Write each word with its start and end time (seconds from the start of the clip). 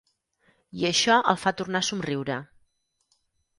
I 0.83 0.85
això 0.89 1.17
el 1.35 1.37
fa 1.43 1.53
tornar 1.61 1.83
a 1.83 1.89
somriure. 1.91 2.41